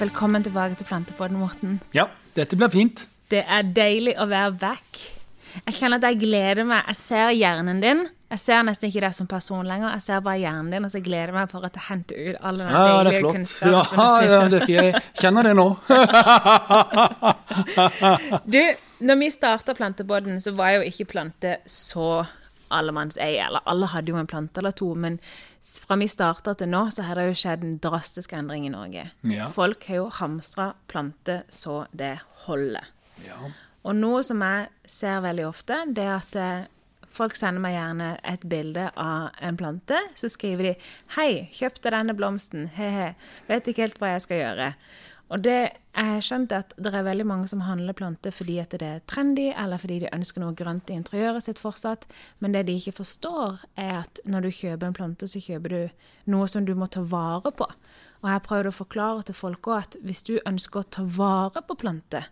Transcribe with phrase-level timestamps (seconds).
[0.00, 1.74] Velkommen tilbake til Plantepodden, Morten.
[1.92, 3.02] Ja, dette blir fint.
[3.28, 4.96] Det er deilig å være back.
[5.66, 6.86] Jeg kjenner at jeg gleder meg.
[6.88, 8.00] Jeg ser hjernen din.
[8.32, 9.92] Jeg ser nesten ikke deg som person lenger.
[9.98, 12.62] Jeg ser bare hjernen din, og så gleder jeg meg for jeg henter ut all
[12.62, 14.72] den Ja, deilige kunnskapen Ja, som du ja, det er flott.
[14.72, 14.88] Jeg
[15.20, 15.68] kjenner det nå.
[18.56, 18.62] Du,
[19.04, 22.22] når vi starta Plantepodden, så var jo ikke plante så
[22.72, 23.36] allemannseie.
[23.50, 25.20] Eller alle hadde jo en plante eller to, men
[25.60, 29.10] fra vi starta til nå, så har det jo skjedd en drastisk endring i Norge.
[29.28, 29.50] Ja.
[29.52, 32.88] Folk har jo hamstra planter så det holder.
[33.26, 33.50] Ja.
[33.84, 36.68] Og noe som jeg ser veldig ofte, det er at eh,
[37.16, 40.00] folk sender meg gjerne et bilde av en plante.
[40.16, 40.74] Så skriver de
[41.16, 42.68] 'Hei, kjøpte denne blomsten.
[42.76, 43.14] He-he.
[43.48, 44.72] Vet ikke helt hva jeg skal gjøre'.
[45.30, 45.58] Og det,
[45.94, 49.04] jeg har skjønt at det er veldig mange som handler planter fordi at det er
[49.10, 52.08] trendy, eller fordi de ønsker noe grønt i interiøret sitt fortsatt.
[52.42, 56.32] Men det de ikke forstår, er at når du kjøper en plante, så kjøper du
[56.34, 57.68] noe som du må ta vare på.
[58.20, 61.62] Og jeg prøver å forklare til folk òg at hvis du ønsker å ta vare
[61.64, 62.26] på planter,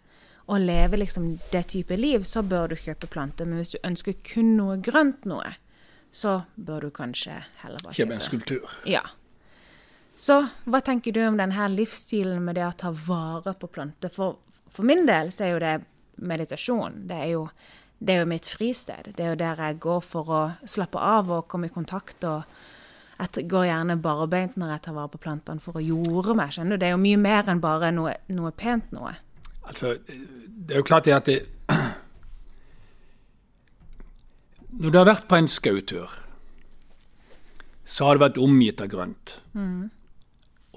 [0.48, 3.44] og leve liksom det type liv, så bør du kjøpe planter.
[3.44, 5.54] Men hvis du ønsker kun noe grønt noe,
[6.10, 8.76] så bør du kanskje heller bare Kjøpe en kjøpe skulptur.
[8.88, 9.02] Ja.
[10.18, 14.10] Så hva tenker du om denne livsstilen med det å ta vare på planter?
[14.10, 15.74] For, for min del så er jo det
[16.18, 17.04] meditasjon.
[17.06, 17.44] Det er jo,
[18.02, 19.12] det er jo mitt fristed.
[19.14, 22.26] Det er jo der jeg går for å slappe av og komme i kontakt.
[22.26, 22.42] og
[23.18, 26.50] jeg går gjerne barbeint når jeg tar vare på plantene for å jorde meg.
[26.54, 26.80] skjønner du?
[26.82, 29.12] Det er jo mye mer enn bare noe, noe pent noe.
[29.70, 31.38] Altså, det er jo klart det at det
[34.78, 36.10] Når du har vært på en skautur,
[37.86, 39.38] så har du vært omgitt av grønt.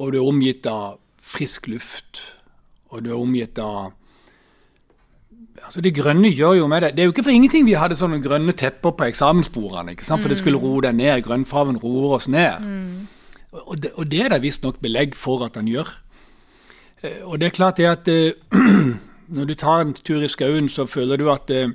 [0.01, 2.21] Og du er omgitt av frisk luft.
[2.91, 3.91] Og du er omgitt av
[5.61, 6.89] Altså, Det grønne gjør jo med det.
[6.95, 9.93] Det er jo ikke for ingenting vi hadde sånne grønne tepper på eksamensbordene.
[9.93, 10.23] ikke sant?
[10.23, 11.21] For det skulle roe deg ned.
[11.23, 12.65] Grønnfarven roer oss ned.
[13.51, 15.91] Og, det, og det er det visstnok belegg for at han gjør.
[17.03, 18.33] Eh, Og det er klart det at eh,
[19.37, 21.69] når du tar en tur i skauen, så føler du at eh,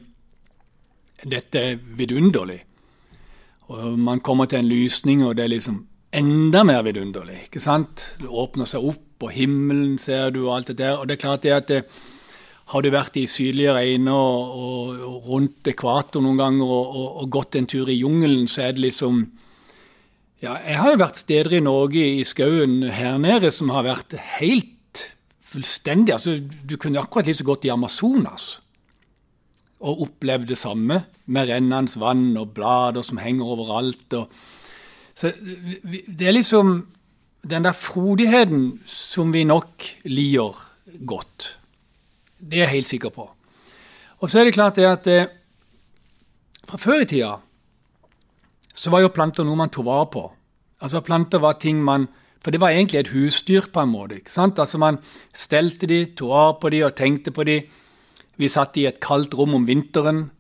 [1.25, 2.65] dette er vidunderlig.
[3.69, 5.87] Og man kommer til en lysning, og det er liksom
[6.17, 7.47] enda mer vidunderlig.
[7.47, 8.13] ikke sant?
[8.21, 11.01] Det åpner seg opp, og himmelen ser du, og alt det der.
[11.01, 11.83] Og det er klart det at det,
[12.73, 17.29] har du vært i sydlige regner og, og, og rundt ekvator noen ganger og, og
[17.31, 19.27] gått en tur i jungelen, så er det liksom
[20.43, 24.19] Ja, jeg har jo vært steder i Norge, i skauen her nede, som har vært
[24.41, 25.05] helt
[25.47, 28.57] fullstendig altså Du kunne akkurat like så godt i Amazonas
[29.87, 34.15] og opplevd det samme, med rennende vann og blader som henger overalt.
[34.17, 34.31] Og,
[35.17, 36.87] så det er liksom
[37.47, 40.59] den der frodigheten som vi nok liker
[41.07, 41.57] godt.
[42.39, 43.31] Det er jeg helt sikker på.
[44.21, 45.29] Og så er det klart det at eh,
[46.67, 47.37] fra før i tida
[48.77, 50.25] så var jo planter noe man tok vare på.
[50.85, 52.09] Altså Planter var ting man
[52.45, 54.21] For det var egentlig et husdyr på en måte.
[54.21, 54.59] ikke sant?
[54.59, 54.99] Altså Man
[55.35, 57.57] stelte de, tok vare på de og tenkte på de.
[58.37, 60.31] Vi satt i et kaldt rom om vinteren,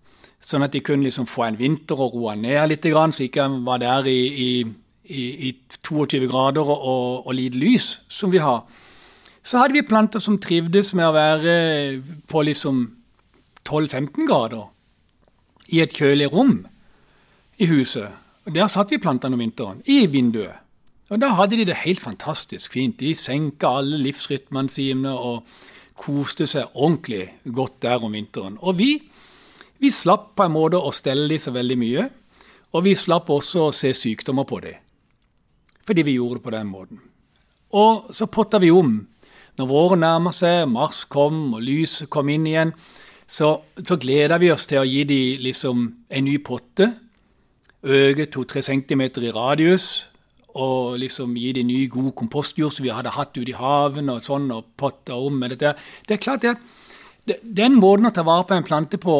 [0.46, 3.62] sånn at de kunne liksom få en vinter og roe ned litt, så ikke de
[3.66, 8.62] var der i, i, i 22 grader og, og, og lite lys, som vi har.
[9.46, 11.56] Så hadde vi planter som trivdes med å være
[12.30, 12.80] på liksom
[13.66, 14.66] 12-15 grader
[15.74, 16.60] i et kjølig rom
[17.58, 18.10] i huset.
[18.46, 20.62] Og Der satt vi plantene om vinteren, i vinduet.
[21.10, 22.98] Og Da hadde de det helt fantastisk fint.
[23.00, 25.46] De senka alle livsrytmene sine og
[25.96, 28.58] koste seg ordentlig godt der om vinteren.
[28.60, 29.02] Og vi,
[29.78, 32.06] vi slapp på en måte å stelle de så veldig mye.
[32.76, 34.74] Og vi slapp også å se sykdommer på de.
[35.86, 37.02] Fordi vi gjorde det på den måten.
[37.76, 38.98] Og så potta vi om.
[39.56, 42.74] Når våren nærmer seg, mars kom og lyset kom inn igjen,
[43.26, 46.90] så, så gleda vi oss til å gi dem liksom en ny potte.
[47.86, 50.06] Øke to-tre centimeter i radius.
[50.56, 54.24] Og liksom gi dem ny, god kompostjord som vi hadde hatt ute i haven og
[54.24, 55.74] sånn, og potta om med dette.
[56.08, 56.62] Det er klart at
[57.26, 59.18] den måten å ta vare på en plante på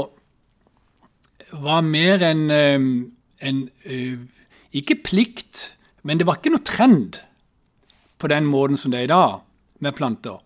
[1.52, 2.80] var mer en, eh,
[3.48, 4.18] en eh,
[4.72, 7.22] Ikke plikt, men det var ikke noe trend
[8.18, 9.40] på den måten som det er i dag,
[9.80, 10.42] med planter.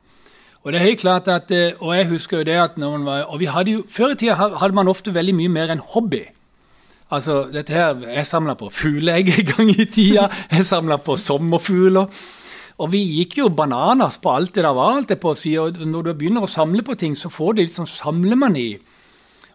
[0.62, 3.06] Og det er helt klart at, eh, og jeg husker jo det at når man
[3.08, 5.82] var, og vi hadde jo, Før i tida hadde man ofte veldig mye mer en
[5.94, 6.22] hobby.
[7.10, 10.28] Altså, dette her, Jeg samla på fugleegg en gang i tida.
[10.50, 12.06] Jeg samla på sommerfugler.
[12.78, 14.96] Og vi gikk jo bananas på alt det der var.
[14.96, 17.54] alt det på å si, og Når du begynner å samle på ting, så får
[17.54, 18.78] du litt sånn samlemani.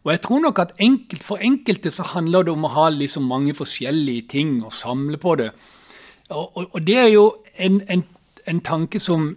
[0.06, 3.26] Og jeg tror nok at enkelt, For enkelte så handler det om å ha liksom
[3.26, 5.50] mange forskjellige ting og samle på det.
[6.30, 7.26] Og, og, og det er jo
[7.58, 8.04] en, en,
[8.48, 9.36] en tanke som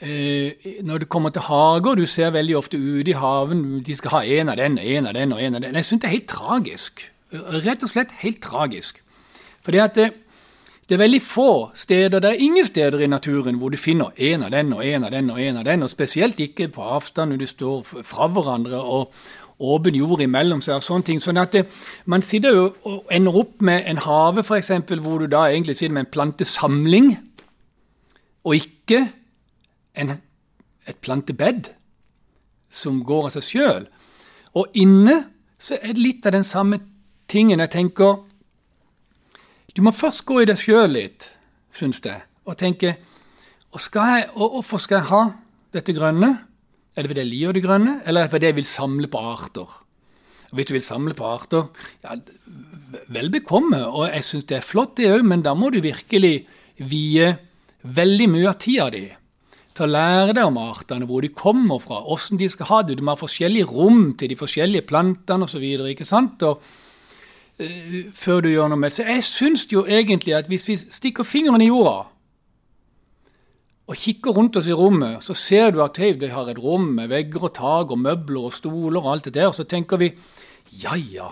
[0.00, 0.52] eh,
[0.82, 4.22] Når det kommer til hager, du ser veldig ofte ute i haven de skal ha
[4.24, 5.74] en av den, en av den og en av den.
[5.74, 7.10] Jeg syns det er helt tragisk.
[7.32, 9.02] Rett og slett helt tragisk.
[9.64, 10.12] For at det,
[10.88, 14.42] Det er veldig få steder, det er ingen steder i naturen hvor du finner en
[14.46, 17.32] av den og en av den og en av den, og spesielt ikke på avstand
[17.32, 19.10] når du står fra hverandre og
[19.58, 21.20] åpen jord imellom seg og sånne ting.
[21.22, 21.64] Sånn at det,
[22.04, 25.94] man sitter jo og ender opp med en hage, f.eks., hvor du da egentlig sitter
[25.96, 27.14] med en plantesamling,
[28.46, 29.00] og ikke
[29.96, 30.18] en,
[30.86, 31.72] et plantebed
[32.70, 33.88] som går av seg sjøl.
[34.56, 35.22] Og inne
[35.58, 36.78] så er det litt av den samme
[37.28, 37.60] tingen.
[37.64, 38.22] Jeg tenker
[39.76, 41.26] du må først gå i deg sjøl litt,
[41.74, 42.94] syns jeg, og tenke
[43.76, 45.22] og skal Hvorfor skal jeg ha
[45.76, 46.30] dette grønne?
[46.96, 49.20] Er det fordi jeg liker det grønne, eller er det fordi jeg vil samle på
[49.20, 49.74] arter?
[50.56, 51.66] Hvis du vil samle på arter,
[52.04, 52.16] ja,
[53.12, 56.46] vel bekomme, og jeg syns det er flott, det òg, men da må du virkelig
[56.78, 57.28] vie
[57.82, 59.04] veldig mye av tida di
[59.76, 62.96] til å lære deg om artene, hvor de kommer fra, åssen de skal ha det.
[62.96, 65.64] Du må ha forskjellige rom til de forskjellige plantene osv.
[65.92, 66.40] ikke sant?
[66.40, 68.96] Uh, før du gjør noe med det.
[68.96, 72.06] Så jeg syns jo egentlig at hvis vi stikker fingeren i jorda
[73.86, 76.88] og kikker rundt oss i rommet, så ser du at hey, de har et rom
[76.96, 79.50] med vegger og tak og møbler og stoler og alt det der.
[79.52, 80.10] Og så tenker vi
[80.82, 81.28] ja ja,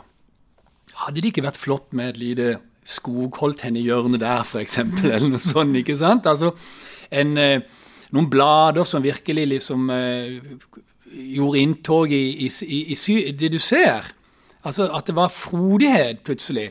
[1.02, 2.48] hadde det ikke vært flott med et lite
[2.86, 6.28] skogholdt henne i hjørnet der, f.eks., eller noe sånt, ikke sant?
[6.30, 6.52] Altså
[7.10, 7.64] en, eh,
[8.14, 10.38] noen blader som virkelig liksom eh,
[11.10, 14.12] gjorde inntog i, i, i, i det du ser.
[14.64, 16.70] Altså at det var frodighet plutselig.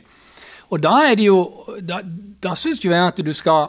[0.71, 1.39] Og da er det jo
[1.85, 1.99] Da,
[2.41, 3.67] da syns jo jeg at du skal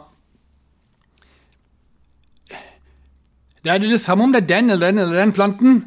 [3.65, 5.79] Da er det det samme om det er den eller den eller den planten.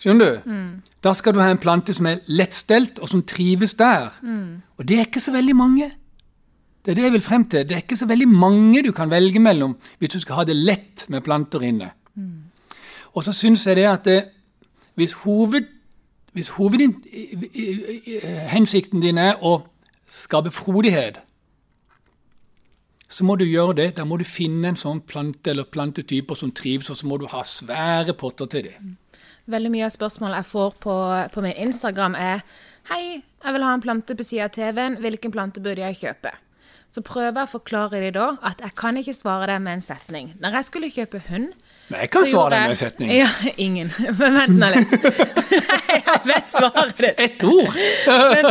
[0.00, 0.50] Skjønner du?
[0.50, 0.70] Mm.
[1.04, 4.16] Da skal du ha en plante som er lettstelt, og som trives der.
[4.22, 4.62] Mm.
[4.78, 5.90] Og det er ikke så veldig mange.
[6.82, 7.68] Det er det jeg vil frem til.
[7.68, 10.56] Det er ikke så veldig mange du kan velge mellom hvis du skal ha det
[10.56, 11.90] lett med planter inne.
[12.14, 12.50] Mm.
[13.14, 14.24] Og så syns jeg det at det,
[14.94, 15.68] hvis hoved
[16.32, 19.62] hvis hovedhensikten din er å
[20.08, 21.18] skape frodighet,
[23.12, 23.88] så må du gjøre det.
[23.98, 27.28] Da må du finne en sånn plante eller plantetyper som trives, og så må du
[27.30, 28.94] ha svære potter til dem.
[29.52, 30.94] Veldig mye av spørsmålet jeg får på,
[31.34, 32.44] på min Instagram er
[32.88, 34.96] Hei, jeg vil ha en plante på siden av TV-en.
[35.04, 36.32] Hvilken plante burde jeg kjøpe?
[36.92, 39.84] Så prøver jeg å forklare dem da at jeg kan ikke svare deg med en
[39.86, 40.32] setning.
[40.42, 41.52] Når jeg skulle kjøpe hund,
[41.90, 43.10] men jeg kan svare deg med en setning.
[43.12, 43.28] Ja,
[43.60, 43.90] ingen.
[44.18, 44.92] Men vent nå litt.
[45.92, 47.20] jeg vet svaret ditt.
[47.20, 47.76] Ett ord.
[48.06, 48.48] Men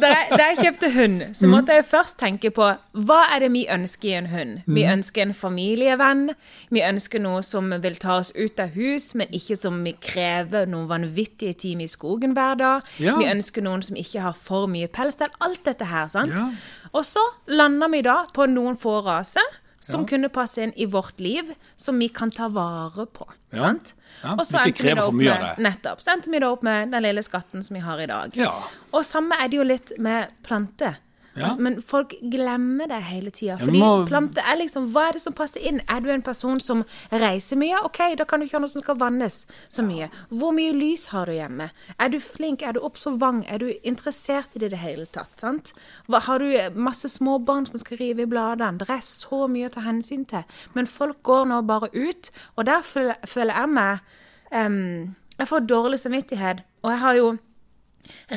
[0.00, 1.52] da jeg, da jeg, kjøpte hund, så mm.
[1.52, 2.70] måtte jeg først tenke på
[3.08, 4.56] hva er det vi ønsker i en hund?
[4.64, 4.92] Vi mm.
[4.94, 6.24] ønsker en familievenn.
[6.72, 10.70] Vi ønsker noe som vil ta oss ut av hus, men ikke som vi krever
[10.70, 12.90] noen vanvittige timer i skogen hver dag.
[13.02, 13.18] Ja.
[13.20, 15.20] Vi ønsker noen som ikke har for mye pels.
[15.20, 16.38] Det er alt dette her, sant?
[16.38, 16.48] Ja.
[16.96, 17.20] Og så
[17.52, 20.08] lander vi da på noen få raser som ja.
[20.12, 23.28] kunne passe inn i vårt liv, som vi kan ta vare på.
[23.50, 23.58] Ja.
[23.58, 23.94] sant?
[24.22, 26.90] Ja, og så endte vi da opp med, nettopp, så endte vi da opp med
[26.92, 28.34] den lille skatten som vi har i dag.
[28.38, 28.54] Ja.
[28.90, 30.98] Og samme er det jo litt med planter.
[31.40, 31.54] Ja.
[31.58, 33.58] Men folk glemmer det hele tida.
[33.58, 34.06] Fordi må...
[34.08, 35.82] planter er liksom Hva er det som passer inn?
[35.90, 37.82] Er du en person som reiser mye?
[37.86, 40.08] OK, da kan du ikke ha noe som skal vannes så mye.
[40.30, 41.70] Hvor mye lys har du hjemme?
[41.98, 42.62] Er du flink?
[42.62, 43.46] Er du observant?
[43.48, 45.32] Er du interessert i det i det hele tatt?
[45.40, 45.72] sant?
[46.08, 48.78] Har du masse småbarn som skal rive i bladene?
[48.80, 50.44] Det er så mye å ta hensyn til.
[50.76, 54.04] Men folk går nå bare ut, og der føler jeg meg
[54.52, 56.64] um, Jeg får dårlig samvittighet.
[56.82, 57.26] Og jeg har jo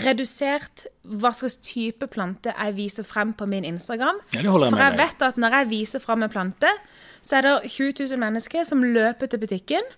[0.06, 4.21] redusert hva slags type plante jeg viser frem på min Instagram.
[4.35, 6.71] Ja, jeg For jeg vet at når jeg viser frem en plante,
[7.21, 9.94] så er det 20 000 mennesker som løper til butikken.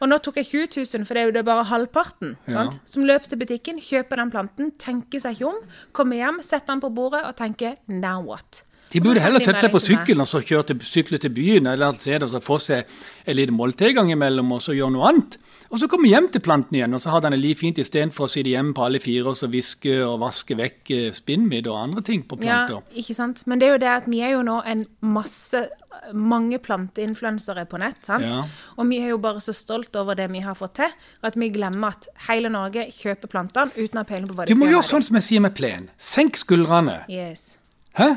[0.00, 2.36] Og nå tok jeg 20 000, for det er jo det bare halvparten.
[2.48, 2.64] Ja.
[2.88, 5.60] Som løper til butikken, kjøper den planten, tenker seg ikke om,
[5.92, 8.64] kommer hjem, setter den på bordet og tenker 'now what'?
[8.92, 11.94] De burde heller sette seg på sykkelen og så kjøre til, sykle til byen eller
[11.94, 12.88] et sted og så få seg
[13.24, 15.36] et lite måltid gang imellom og så gjøre noe annet.
[15.70, 18.26] Og så komme hjem til planten igjen, og så har den det liv fint istedenfor
[18.26, 21.78] å sitte hjemme på alle fire og så viske og vaske vekk eh, spinnmidd og
[21.78, 22.80] andre ting på planter.
[22.80, 23.44] Ja, ikke sant.
[23.46, 24.82] Men det er jo det at vi er jo nå en
[25.14, 25.68] masse
[26.16, 28.00] mange planteinfluensere på nett.
[28.06, 28.26] sant?
[28.26, 28.42] Ja.
[28.76, 31.50] Og vi er jo bare så stolt over det vi har fått til, at vi
[31.54, 34.58] glemmer at hele Norge kjøper plantene uten å ha peiling på hva de skal gjøre.
[34.58, 35.86] Du må gjøre sånn som jeg sier med plen.
[35.98, 37.02] Senk skuldrene.
[37.12, 37.60] Yes.
[37.98, 38.16] Hæ?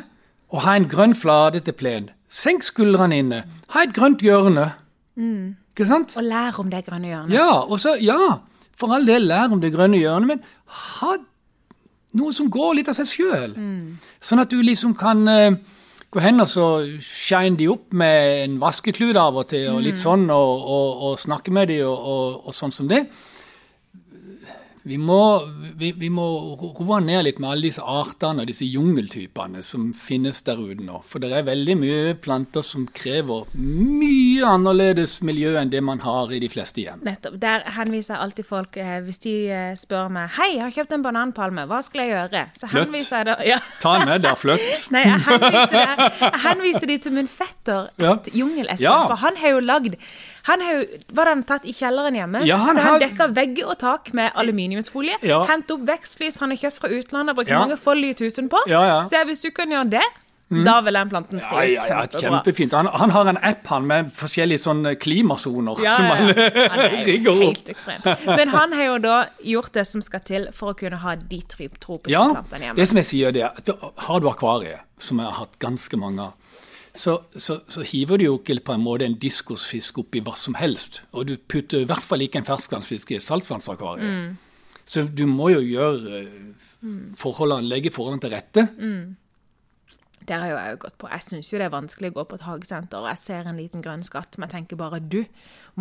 [0.53, 2.09] Og ha en grønn flate til plen.
[2.29, 3.43] Senk skuldrene inne.
[3.73, 4.69] Ha et grønt hjørne.
[5.17, 5.55] Mm.
[5.73, 6.13] Ikke sant?
[6.17, 7.33] Og lær om det grønne hjørnet.
[7.33, 8.37] Ja, og så, ja,
[8.77, 10.43] for all del lær om det grønne hjørnet, men
[10.93, 11.15] ha
[12.13, 13.55] noe som går litt av seg sjøl.
[13.57, 13.97] Mm.
[14.21, 15.57] Sånn at du liksom kan uh,
[16.13, 16.67] gå hen og så
[17.01, 20.03] shine de opp med en vaskeklut av og til, og litt mm.
[20.03, 23.07] sånn, og, og, og snakke med de og, og sånn som det
[24.83, 25.45] vi må,
[25.79, 26.25] vi, vi må
[26.59, 30.99] roe ned litt med alle disse artene og disse jungeltypene som finnes der ute nå.
[31.07, 36.33] For det er veldig mye planter som krever mye annerledes miljø enn det man har
[36.35, 36.99] i de fleste hjem.
[37.07, 37.39] Nettopp.
[37.39, 41.05] Der henviser alltid folk eh, Hvis de eh, spør meg Hei, jeg har kjøpt en
[41.05, 42.43] bananpalme, hva skal jeg gjøre?
[42.57, 42.89] Så fløtt.
[42.89, 43.59] henviser jeg da ja.
[43.79, 44.67] Ta den med der, fløtt.
[44.93, 48.85] Nei, jeg henviser, det, jeg henviser de til min fetter, et Jungel-Espen.
[48.85, 48.99] Ja.
[49.07, 49.97] For han har jo lagd
[50.43, 50.83] han har jo,
[51.13, 52.41] Var han tatt i kjelleren hjemme?
[52.45, 55.15] Ja, han så han har- dekka vegger og tak med aluminiumsfolie.
[55.23, 55.43] Ja.
[55.45, 57.59] Hent opp vekstlys han har kjøpt fra utlandet, brukt Ja.
[57.65, 58.57] mange foldige tusen på.
[58.67, 59.03] Ja, ja.
[59.05, 60.03] Så hvis du kan gjøre det,
[60.65, 62.43] da vil den planten Ja, trives ja, ja, kjempebra.
[62.43, 62.71] kjempefint.
[62.73, 66.27] Han, han har en app han med forskjellige sånne klimasoner Ja, som ja, han.
[66.27, 68.27] Han er rigger opp.
[68.37, 71.39] Men han har jo da gjort det som skal til for å kunne ha de
[71.47, 72.75] tropiske Ja, plantene hjemme.
[72.75, 73.69] det som jeg sier det, er at
[74.05, 76.33] har du akvariet, som jeg har hatt ganske mange av,
[76.93, 80.53] så, så, så hiver du jo ikke på en måte en diskosfisk oppi hva som
[80.59, 81.01] helst.
[81.11, 84.13] Og du putter i hvert fall ikke en ferskvannsfisk i et saltvannsakvarium.
[84.13, 84.77] Mm.
[84.85, 86.71] Så du må jo gjøre eh,
[87.17, 88.65] forholdene, legge forholdene til rette.
[90.27, 91.09] Der har jo jeg jo gått på.
[91.11, 93.59] Jeg syns jo det er vanskelig å gå på et hagesenter, og jeg ser en
[93.59, 95.23] liten grønn skatt, men jeg tenker bare du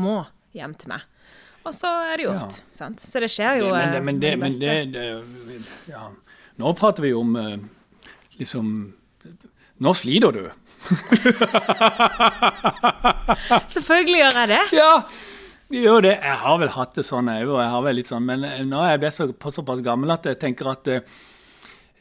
[0.00, 0.23] må
[0.57, 1.04] hjem til meg.
[1.62, 2.59] Og så er det gjort.
[2.75, 3.04] sant?
[3.04, 6.09] Så det skjer jo men, det, eh, men, det, men det, det ja.
[6.59, 7.61] Nå prater vi om eh,
[8.40, 8.73] liksom
[9.83, 10.42] Nå sliter du.
[13.73, 14.62] Selvfølgelig gjør jeg det.
[14.77, 14.93] Ja,
[15.73, 16.15] jeg det.
[16.21, 18.01] Jeg har vel hatt det sånn, jeg òg.
[18.09, 21.07] Sånn, men nå er jeg blitt så, såpass gammel at jeg tenker at eh,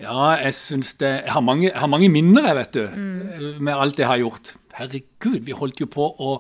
[0.02, 2.84] ja, jeg syns det Jeg har mange, jeg har mange minner, jeg, vet du,
[3.62, 4.56] med alt jeg har gjort.
[4.76, 6.36] Herregud, vi holdt jo på å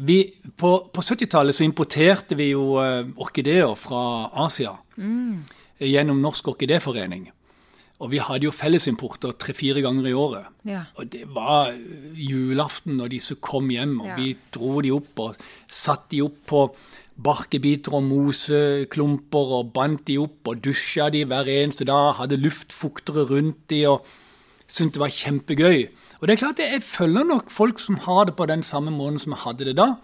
[0.00, 4.72] vi, På, på 70-tallet så importerte vi jo eh, orkideer fra Asia
[5.80, 7.30] gjennom Norsk orkidéforening.
[8.00, 10.46] Og vi hadde jo fellesimporter tre-fire ganger i året.
[10.64, 10.86] Ja.
[10.96, 14.16] Og det var eh, julaften når disse kom hjem, og Ja.
[14.16, 15.36] vi dro de opp og
[15.68, 16.62] satte de opp på
[17.20, 23.26] barkebiter og moseklumper og bandt de opp og dusja de hver eneste dag, hadde luftfuktere
[23.28, 24.06] rundt de og
[24.70, 25.88] syntes det var kjempegøy.
[26.20, 29.18] Og det er klart jeg følger nok folk som har det på den samme måten
[29.18, 29.94] som jeg hadde det da,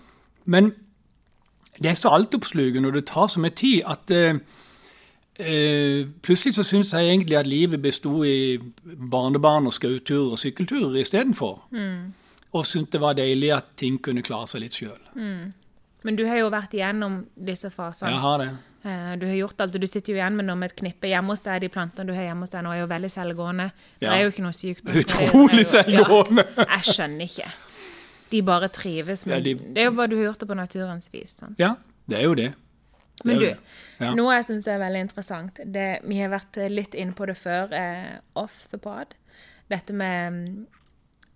[0.45, 0.75] men
[1.81, 4.11] det er så altoppslukende, og det tar så mye tid, at
[5.39, 11.01] eh, plutselig så syns jeg egentlig at livet besto i barnebarn og skauturer og sykkelturer
[11.01, 11.63] istedenfor.
[11.73, 12.15] Mm.
[12.53, 14.99] Og syntes det var deilig at ting kunne klare seg litt sjøl.
[16.07, 18.11] Men du har jo vært igjennom disse fasene.
[18.15, 18.49] Jeg har det.
[18.87, 21.09] Eh, Du har gjort alt, og du sitter jo igjen med noe med et knippe
[21.11, 21.61] hjemme hos deg.
[21.61, 23.71] De plantene du har hjemme hos deg nå, er jo veldig selvgående.
[24.01, 24.85] Det er jo ikke noe sykt.
[25.03, 26.45] Utrolig selvgående.
[26.57, 27.49] Ja, jeg skjønner ikke.
[28.31, 29.27] De bare trives.
[29.27, 31.31] Men Ja, de- det er jo hva du har gjort det på naturens vis.
[31.41, 31.57] sant?
[31.59, 31.75] Ja,
[32.09, 32.55] det er jo det.
[33.25, 33.51] Er Men du.
[33.99, 34.15] Ja.
[34.15, 37.73] noe jeg syns er veldig interessant det, Vi har vært litt inne på det før,
[37.73, 39.15] eh, off the pod.
[39.73, 40.67] Dette med mm,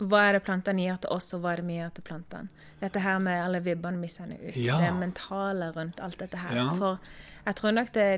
[0.08, 2.66] hva er det plantene gir til oss, og hva er det vi gir til plantene.
[2.80, 4.56] Dette her med alle vibbene vi sender ut.
[4.56, 4.78] Ja.
[4.80, 6.56] Det mentale rundt alt dette her.
[6.56, 6.68] Ja.
[6.78, 7.00] For
[7.44, 8.10] jeg tror nok det,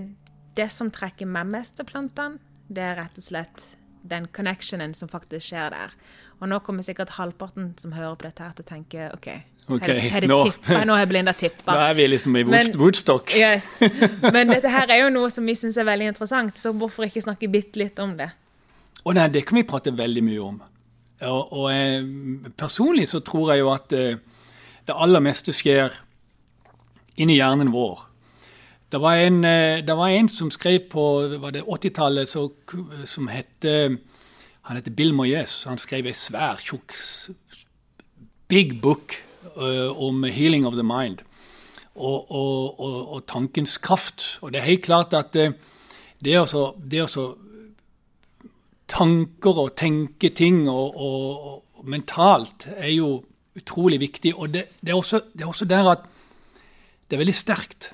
[0.59, 2.42] det som trekker meg mest til plantene,
[2.73, 3.64] det er rett og slett
[4.02, 5.97] den connectionen som faktisk skjer der.
[6.42, 9.28] Og nå kommer sikkert halvparten som hører på dette her til å tenke OK,
[9.70, 10.84] okay har det nå- tippa?
[10.84, 11.75] Nå har Blinda tippa.
[11.75, 13.34] Nå er vi liksom i Men- Woodstock.
[13.37, 13.80] Yes.
[14.32, 17.22] Men dette her er jo noe som vi syns er veldig interessant, så hvorfor ikke
[17.22, 18.30] snakke bitte litt om det?
[19.04, 20.61] Og nei, det kan vi prate veldig mye om.
[21.22, 22.02] Og, og eh,
[22.58, 24.16] personlig så tror jeg jo at eh,
[24.87, 25.92] det aller meste skjer
[27.22, 28.08] inni hjernen vår.
[28.92, 31.04] Det var en, eh, det var en som skrev på
[31.38, 32.50] 80-tallet så-
[33.06, 33.99] som hette
[34.62, 35.64] Han heter Bill Moyes.
[35.66, 36.95] Han skrev ei svær, tjukk
[38.49, 39.16] big book
[39.57, 41.25] uh, om healing of the mind.
[41.95, 44.38] Og, og, og, og tankens kraft.
[44.40, 45.52] Og det er helt klart at eh,
[46.25, 47.35] det å så- det så
[48.88, 53.25] tanker og tenke ting og, mentalt er jo
[53.59, 54.35] utrolig viktig.
[54.38, 56.04] Og det, det, er også, det er også der at
[57.11, 57.92] det er veldig sterkt.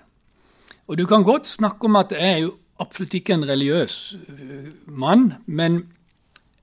[0.87, 4.68] Og du kan godt snakke om at jeg er jo absolutt ikke en religiøs øh,
[4.87, 5.97] mann, men eh,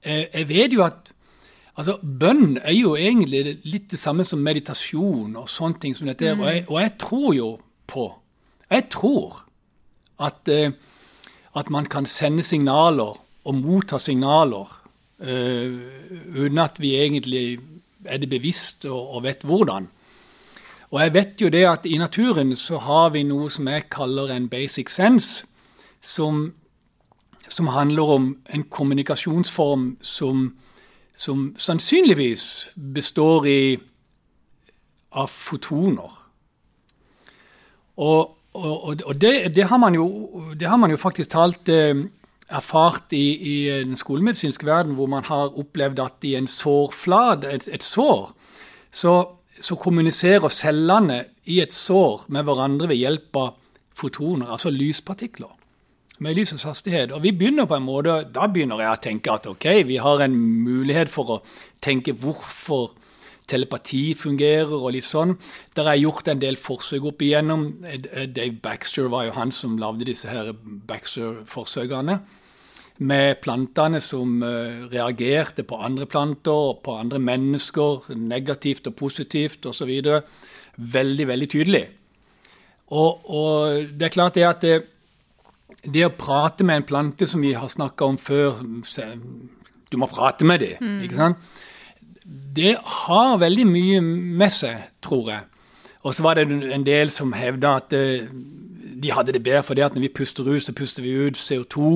[0.06, 1.12] jeg vet jo at
[1.76, 6.30] altså, bønn er jo egentlig litt det samme som meditasjon og sånne ting som dette
[6.30, 6.38] er.
[6.40, 7.50] Og, jeg, og jeg tror jo
[7.86, 8.06] på
[8.66, 9.44] Jeg tror
[10.26, 10.72] at, eh,
[11.54, 14.72] at man kan sende signaler og motta signaler
[15.22, 15.76] eh,
[16.34, 17.60] uten at vi egentlig
[18.06, 19.86] er det bevisst og, og vet hvordan.
[20.90, 24.34] Og jeg vet jo det at i naturen så har vi noe som jeg kaller
[24.34, 25.46] en basic sense,
[26.02, 26.54] som,
[27.56, 30.58] som handler om en kommunikasjonsform som,
[31.16, 32.44] som sannsynligvis
[32.76, 33.78] består i,
[35.16, 36.18] av fotoner.
[37.96, 40.08] Og, og, og det, det, har jo,
[40.60, 41.96] det har man jo faktisk talt eh,
[42.52, 43.56] erfart i, i
[43.88, 48.34] den skolemedisinske verden, hvor man har opplevd at i en sårflad, et, et sår,
[48.92, 49.14] så,
[49.60, 53.54] så kommuniserer cellene i et sår med hverandre ved hjelp av
[53.96, 55.56] fotoner, altså lyspartikler.
[56.20, 57.12] Med lysets hastighet.
[57.12, 60.22] Og vi begynner på en måte, Da begynner jeg å tenke at ok, vi har
[60.24, 61.42] en mulighet for å
[61.82, 62.94] tenke hvorfor
[63.48, 65.36] telepati fungerer og litt sånn.
[65.78, 67.68] Der er gjort en del forsøk opp igjennom.
[67.86, 72.20] Eh, Dave Baxter var jo han som lagde disse her Baxter-forsøkene.
[72.98, 79.68] Med plantene som uh, reagerte på andre planter, og på andre mennesker, negativt og positivt
[79.68, 79.92] osv.
[80.78, 81.84] Veldig, veldig tydelig.
[82.96, 84.78] Og, og, det er klart det at det,
[85.84, 88.62] det, å prate med en plante, som vi har snakka om før
[89.92, 91.00] Du må prate med dem, mm.
[91.06, 91.50] ikke sant?
[92.26, 95.44] det har veldig mye med seg, tror jeg.
[96.06, 98.30] Og så var det en del som hevda at eh,
[98.96, 101.92] de hadde det bedre fordi at når vi puster ut, så puster vi ut CO2.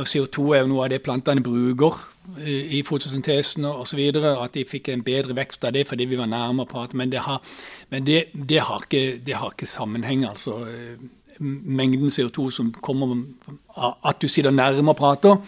[0.00, 1.98] Og CO2 er jo noe av det plantene bruker
[2.38, 4.00] i fotosyntesen osv.
[4.32, 6.96] At de fikk en bedre vekst av det fordi vi var nærme å prate.
[6.98, 7.42] Men det har,
[7.90, 10.62] men det, det har, ikke, det har ikke, sammenheng, altså.
[11.42, 13.16] Mengden CO2 som kommer
[13.76, 15.38] av at du sitter nærme og prater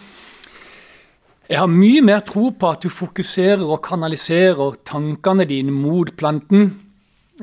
[1.45, 6.71] jeg har mye mer tro på at du fokuserer og kanaliserer tankene dine mot planten.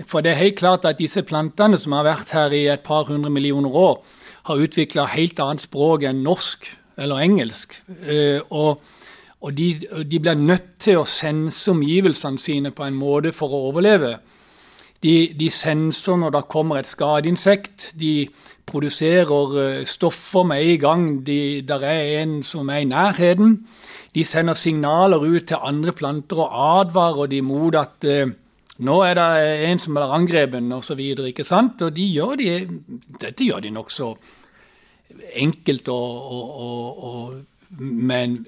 [0.09, 3.07] For det er helt klart at disse plantene som har vært her i et par
[3.07, 4.01] hundre millioner år,
[4.49, 6.67] har utvikla helt annet språk enn norsk
[6.99, 7.79] eller engelsk.
[8.03, 8.83] Eh, og,
[9.55, 14.17] de, de, blir nødt til å sense omgivelsene sine på en måte for å overleve.
[15.03, 17.93] De, de senser når det kommer et skadeinsekt.
[17.99, 18.29] De
[18.67, 23.57] produserer eh, stoffer med en gang de, der er en som er i nærheten.
[24.15, 28.31] De sender signaler ut til andre planter og advarer de mot at eh,
[28.83, 29.27] nå er det
[29.69, 31.01] en som er angrepen, osv.
[31.29, 31.83] Ikke sant?
[31.83, 32.53] Og de gjør de,
[33.21, 34.15] dette gjør de nokså
[35.43, 38.39] enkelt og, og, og, og med en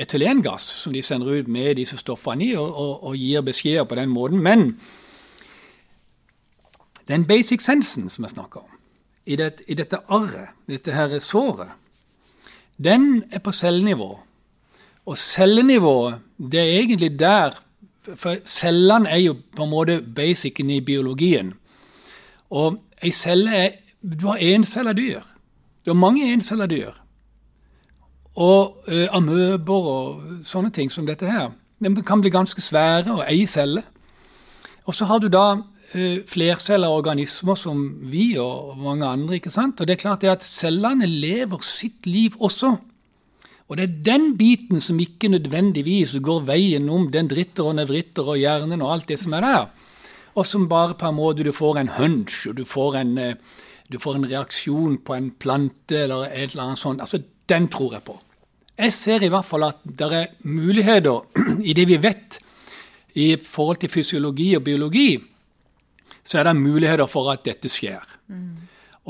[0.00, 4.42] etylengass som de sender ut med disse stoffene i, og, gir beskjeder på den måten.
[4.42, 4.80] Men
[7.08, 8.70] den basic sensen som jeg snakker om,
[9.26, 11.72] i, det, i dette arret, dette her såret
[12.78, 14.18] den er på cellenivå.
[15.06, 17.60] Og cellenivået, det er egentlig der
[18.14, 21.54] For cellene er jo på en måte basicen i biologien.
[22.50, 23.70] Og ei celle er
[24.20, 25.22] Du har encella dyr.
[25.84, 26.92] Du har mange encella dyr.
[28.34, 31.52] Og uh, amøber og sånne ting som dette her.
[31.78, 33.84] De kan bli ganske svære og ei celle.
[34.84, 39.34] Og så har du da uh, flerceller organismer som vi og mange andre.
[39.34, 39.80] ikke sant?
[39.80, 42.74] Og det er klart det at Cellene lever sitt liv også.
[43.68, 48.26] Og det er den biten som ikke nødvendigvis går veien om den dritter og nevritter
[48.34, 49.68] og hjernen og alt det som er der.
[50.34, 53.34] Og som bare på en måte du får en hunch, og du får en, eh,
[53.92, 57.00] du får en reaksjon på en plante eller et eller annet sånt.
[57.00, 58.18] Altså, Den tror jeg på.
[58.78, 61.26] Jeg ser i hvert fall at det er muligheter
[61.70, 62.40] i det vi vet
[63.14, 65.08] i forhold til fysiologi og biologi,
[66.24, 68.02] så er det muligheter for at dette skjer.
[68.26, 68.64] Mm.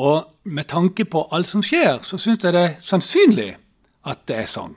[0.04, 3.52] Og med tanke på alt som skjer, så syns jeg det er sannsynlig
[4.10, 4.74] at det er sånn.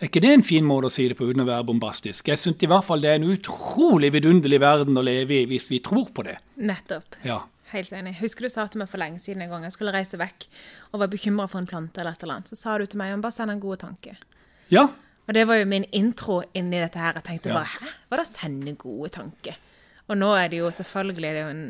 [0.00, 2.26] Er ikke det en fin måte å si det på uten å være bombastisk?
[2.32, 5.68] Jeg syns i hvert fall det er en utrolig vidunderlig verden å leve i hvis
[5.70, 6.40] vi tror på det.
[6.58, 7.20] Nettopp.
[7.24, 7.44] Ja.
[7.74, 8.14] Helt enig.
[8.20, 10.46] Husker du sa til meg for lenge siden en gang jeg skulle reise vekk
[10.92, 12.52] og var bekymra for en plante eller et eller annet.
[12.52, 14.14] Så sa du til meg bare send en god tanke.
[14.70, 14.88] Ja.
[15.26, 17.18] Og det var jo min intro inni dette her.
[17.18, 17.58] Jeg tenkte ja.
[17.58, 19.58] bare hæ, hva da sende gode tanker?
[20.04, 21.60] Og nå er det jo selvfølgelig det en,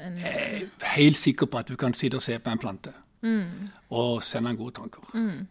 [0.00, 2.92] en Jeg er helt sikker på at du kan sitte og se på en plante
[3.20, 3.68] mm.
[3.90, 5.10] og sende en gode tanker.
[5.14, 5.46] Mm.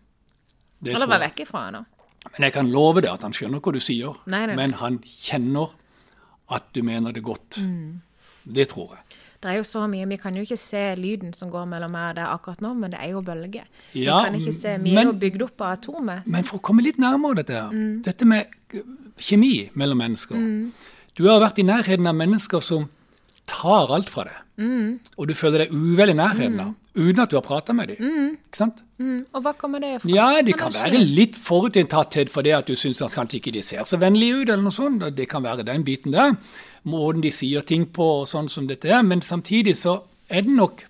[0.82, 1.84] Det Eller være vekk ifra nå
[2.32, 4.18] Men jeg kan love deg at han skjønner hva du sier.
[4.26, 4.58] Nei, nei, nei.
[4.58, 5.78] Men han kjenner
[6.52, 7.62] at du mener det godt.
[7.62, 8.02] Mm.
[8.44, 9.21] Det tror jeg.
[9.42, 10.06] Det er jo så mye.
[10.06, 12.94] Vi kan jo ikke se lyden som går mellom meg og deg akkurat nå, men
[12.94, 13.66] det er jo bølger.
[13.98, 16.22] Ja, vi kan ikke se, vi er jo bygd opp av atomer.
[16.30, 17.96] Men for å komme litt nærmere dette her, mm.
[18.06, 18.54] dette med
[19.22, 20.38] kjemi mellom mennesker.
[20.38, 21.00] Mm.
[21.18, 22.86] Du har vært i nærheten av mennesker som
[23.50, 24.38] tar alt fra deg.
[24.60, 25.00] Mm.
[25.18, 26.74] Og du føler deg uvel i nærheten mm.
[26.96, 28.02] uten at du har prata med dem.
[28.04, 28.34] Mm.
[28.46, 28.82] Ikke sant?
[29.00, 29.24] Mm.
[29.34, 30.12] Og hva kommer det fra?
[30.12, 33.98] Ja, Det kan være litt forutinntatthet fordi at du syns kanskje ikke de ser så
[34.02, 35.08] vennlige ut, eller noe sånt.
[35.18, 36.36] Det kan være den biten der.
[36.84, 39.02] Måten de sier ting på og sånn som dette er.
[39.08, 40.88] Men samtidig så er det nok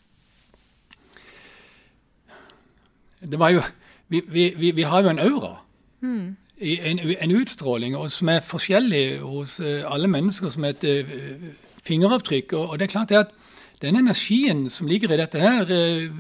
[3.22, 3.62] Det var jo
[4.10, 5.62] Vi, vi, vi har jo en aura.
[6.02, 6.36] Mm.
[6.62, 11.46] En, en, utstråling som er forskjellig hos eh, alle mennesker, som et uh,
[11.88, 12.54] fingeravtrykk.
[12.54, 13.36] Og, det er klart at
[13.82, 16.12] den energien som ligger i dette her, eh,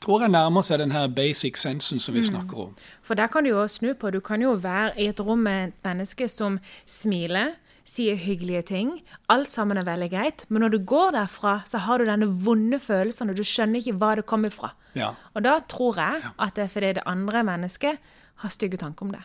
[0.00, 2.28] tror jeg nærmer seg den her basic sensen som vi mm.
[2.30, 2.74] snakker om.
[3.02, 4.10] For der kan du jo snu på.
[4.10, 7.56] Du kan jo være i et rom med et menneske som smiler,
[7.88, 8.92] sier hyggelige ting.
[9.32, 10.44] Alt sammen er veldig greit.
[10.48, 13.96] Men når du går derfra, så har du denne vonde følelsen, og du skjønner ikke
[13.96, 14.74] hva det kommer fra.
[14.94, 15.14] Ja.
[15.32, 17.98] Og da tror jeg at det er fordi det andre mennesket
[18.44, 19.24] har stygge tanker om det.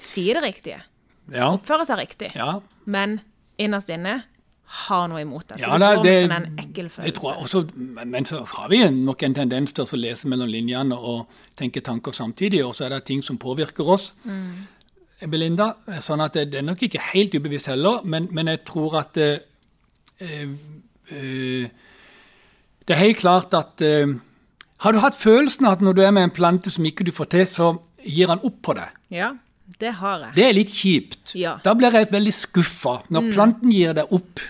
[0.00, 0.80] Sier det riktige.
[1.30, 1.52] Ja.
[1.52, 2.32] Oppfører seg riktig.
[2.34, 2.56] Ja.
[2.88, 3.20] Men
[3.60, 4.22] innerst inne
[4.70, 5.58] har noe imot det.
[5.58, 7.14] Så ja, det, det, sånn en ekkel følelse.
[7.18, 7.62] Tror, også,
[8.06, 12.14] men så har vi nok en tendens til å lese mellom linjene og tenke tanker
[12.14, 14.12] samtidig, og så er det ting som påvirker oss.
[14.22, 14.68] Mm.
[15.30, 18.96] Belinda, sånn at det, det er nok ikke helt ubevisst heller, men, men jeg tror
[19.02, 19.42] at eh,
[20.22, 20.46] eh,
[21.12, 21.90] eh,
[22.86, 24.14] Det er helt klart at eh,
[24.80, 27.12] Har du hatt følelsen av at når du er med en plante som ikke du
[27.12, 28.96] får til, så gir han opp på deg?
[29.12, 29.34] Ja,
[29.78, 30.32] det har jeg.
[30.34, 31.34] Det er litt kjipt.
[31.38, 31.54] Ja.
[31.64, 34.42] Da blir jeg veldig skuffa når planten gir deg opp.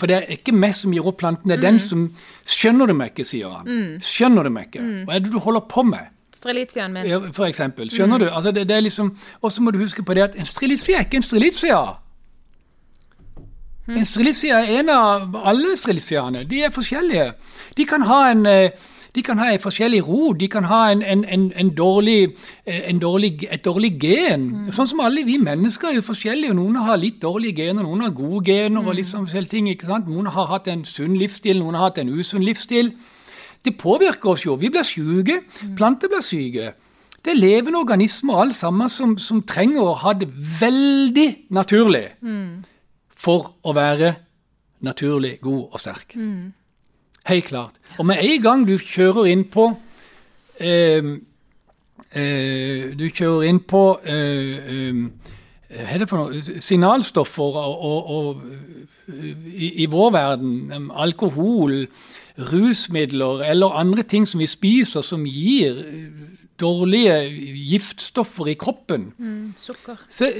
[0.00, 2.06] For det er ikke meg som gir opp planten, det er den som
[2.48, 3.98] Skjønner du meg ikke, sier han.
[4.00, 4.84] Skjønner du meg ikke?
[5.04, 6.08] Hva er det du holder på med?
[6.32, 7.06] Strelitiaen min.
[7.08, 7.90] Ja, for eksempel.
[7.92, 8.28] Skjønner du?
[8.28, 11.00] Altså det, det er liksom, Og så må du huske på det at en strelitzia
[11.00, 11.80] er ikke en strelitzia.
[13.88, 16.44] En strelitzia er en av alle strelitziaene.
[16.48, 17.32] De er forskjellige.
[17.76, 21.02] De kan ha en eh, de kan ha en forskjellig ro, de kan ha en,
[21.02, 24.48] en, en, en dårlig, eh, en dårlig, et dårlig gen.
[24.74, 26.54] Sånn som alle vi mennesker er jo forskjellige.
[26.54, 28.86] Noen har litt dårlige gener, noen har gode gener.
[28.86, 30.06] og litt sånn forskjellige ting, ikke sant?
[30.06, 32.92] Noen har hatt en sunn livsstil, noen har hatt en usunn livsstil.
[33.64, 34.54] Det påvirker oss jo.
[34.56, 35.40] Vi blir syke.
[35.76, 36.72] Planter blir syke.
[37.18, 40.28] Det er levende organismer alle sammen som, som trenger å ha det
[40.60, 42.06] veldig naturlig
[43.18, 44.14] for å være
[44.86, 46.14] naturlig god og sterk.
[47.26, 47.74] Helt klart.
[47.98, 49.70] Og med en gang du kjører inn på
[50.60, 51.10] eh,
[52.12, 55.02] eh, Du kjører inn på eh, eh,
[55.68, 56.60] Hva er det for noe?
[56.64, 58.42] Signalstoffer og, og, og
[59.08, 60.90] i, i vår verden.
[60.92, 61.86] Alkohol,
[62.38, 65.80] rusmidler eller andre ting som vi spiser som gir
[66.58, 67.14] dårlige
[67.54, 69.12] giftstoffer i kroppen.
[69.18, 70.00] Mm, sukker.
[70.10, 70.30] Så,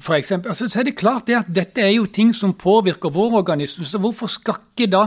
[0.00, 3.10] for eksempel, altså, så er det klart det at dette er jo ting som påvirker
[3.10, 3.86] vår organisme.
[3.88, 5.06] Så hvorfor skal ikke da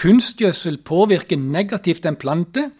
[0.00, 2.70] kunstgjødsel påvirker negativt en plante?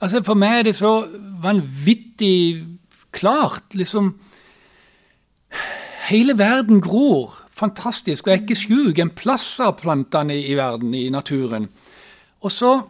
[0.00, 1.06] Altså For meg er det så
[1.42, 2.66] vanvittig
[3.12, 3.74] klart.
[3.74, 4.14] liksom
[6.10, 8.98] Hele verden gror fantastisk og er ikke sjuk.
[8.98, 11.70] En plass av plantene i verden, i naturen.
[12.44, 12.80] Og så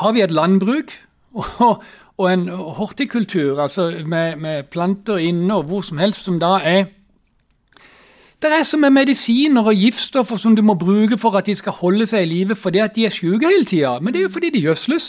[0.00, 0.94] har vi et landbruk
[1.34, 1.82] og,
[2.16, 6.86] og en hortikultur, altså med, med planter inne og hvor som helst, som da er
[8.44, 11.72] Det er som med medisiner og giftstoffer som du må bruke for at de skal
[11.78, 13.94] holde seg i live fordi at de er syke hele tida.
[14.00, 15.06] Men det er jo fordi de gjødsles.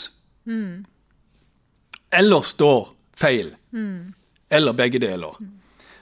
[2.16, 3.50] Eller står feil.
[4.50, 5.36] Eller begge deler.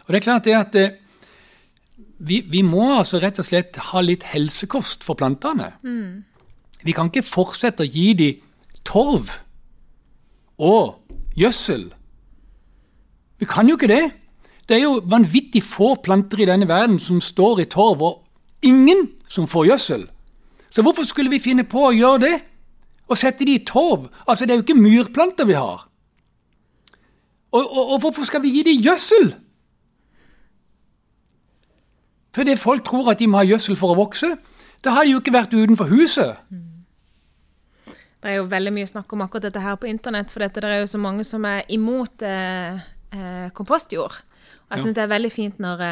[0.04, 0.94] Og det er klart det at eh,
[2.18, 5.72] vi, vi må altså rett og slett ha litt helsekost for plantene.
[6.84, 8.42] Vi kan ikke fortsette å gi dem
[8.84, 9.30] torv
[10.58, 11.00] og
[11.34, 11.88] gjødsel.
[13.40, 14.04] Vi kan jo ikke det.
[14.68, 19.10] Det er jo vanvittig få planter i denne verden som står i torv, og ingen
[19.28, 20.06] som får gjødsel.
[20.70, 22.34] Så hvorfor skulle vi finne på å gjøre det?
[23.08, 24.08] Og sette de i torv?
[24.26, 25.84] Altså, det er jo ikke myrplanter vi har.
[27.54, 29.34] Og, og, og hvorfor skal vi gi dem gjødsel?
[32.34, 34.32] Fordi folk tror at de må ha gjødsel for å vokse.
[34.82, 36.40] Da har de jo ikke vært utenfor huset.
[38.24, 40.80] Det er jo veldig mye snakk om akkurat dette her på internett, for det er
[40.80, 42.80] jo så mange som er imot eh,
[43.12, 44.16] eh, kompostjord.
[44.74, 45.84] Jeg syns det er veldig fint når,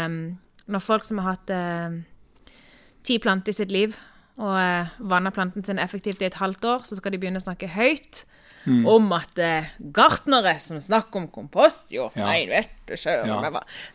[0.67, 2.01] når folk som har hatt eh,
[3.07, 3.95] ti planter i sitt liv,
[4.41, 7.45] og eh, vanner planten sin effektivt i et halvt år, så skal de begynne å
[7.45, 8.25] snakke høyt
[8.67, 8.85] Mm.
[8.87, 12.27] om at eh, gartnere som snakker om kompostjord Ja.
[12.29, 13.27] Nei, vet du sjøl.
[13.27, 13.41] Ja.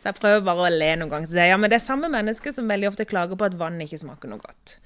[0.02, 1.28] Så jeg prøver bare å le noen ganger.
[1.32, 3.80] Så jeg, ja, men det er samme menneske som veldig ofte klager på at vann
[3.86, 4.78] ikke smaker noe godt.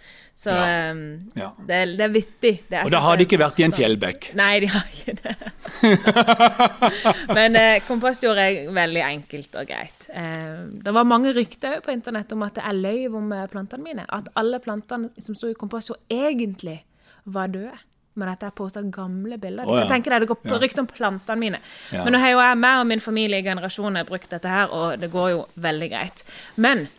[0.41, 0.91] Så Ja.
[0.91, 2.54] Um, det, er- det er vittig.
[2.70, 4.30] Det er- Og da har de er ikke vært i en fjellbekk.
[4.38, 5.36] Nei, de har ikke det.
[7.36, 10.08] Men eh, kompostjord er veldig enkelt og greit.
[10.13, 14.06] Eh, det var mange rykter på internett om at jeg løy om eh, plantene mine.
[14.10, 16.82] At alle plantene som sto i kompostjord, egentlig
[17.26, 17.78] var døde.
[18.19, 19.67] Men dette er posta gamle bilder.
[19.67, 19.86] Oh, ja.
[19.86, 21.62] Jeg tenker det, det går rykter om plantene mine.
[21.95, 22.04] Ja.
[22.04, 25.00] Men nå har jo jeg, meg og min familie i generasjoner brukt dette her, og
[25.00, 26.26] det går jo veldig greit.
[26.60, 26.89] Men